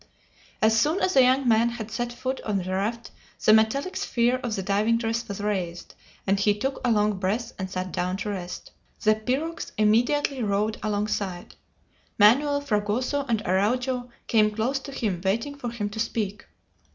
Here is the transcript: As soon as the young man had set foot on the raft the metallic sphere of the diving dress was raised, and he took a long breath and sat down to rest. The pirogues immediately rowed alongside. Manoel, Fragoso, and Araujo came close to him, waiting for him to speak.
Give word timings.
As 0.63 0.75
soon 0.79 0.99
as 0.99 1.13
the 1.13 1.21
young 1.21 1.47
man 1.47 1.69
had 1.69 1.91
set 1.91 2.11
foot 2.11 2.41
on 2.41 2.57
the 2.57 2.71
raft 2.71 3.11
the 3.45 3.53
metallic 3.53 3.95
sphere 3.95 4.37
of 4.37 4.55
the 4.55 4.63
diving 4.63 4.97
dress 4.97 5.27
was 5.27 5.39
raised, 5.39 5.93
and 6.25 6.39
he 6.39 6.57
took 6.57 6.81
a 6.83 6.89
long 6.91 7.19
breath 7.19 7.53
and 7.59 7.69
sat 7.69 7.91
down 7.91 8.17
to 8.17 8.29
rest. 8.29 8.71
The 9.03 9.13
pirogues 9.13 9.71
immediately 9.77 10.41
rowed 10.41 10.79
alongside. 10.81 11.53
Manoel, 12.17 12.61
Fragoso, 12.61 13.27
and 13.29 13.43
Araujo 13.43 14.09
came 14.25 14.49
close 14.49 14.79
to 14.79 14.91
him, 14.91 15.21
waiting 15.23 15.53
for 15.53 15.69
him 15.69 15.87
to 15.91 15.99
speak. 15.99 16.45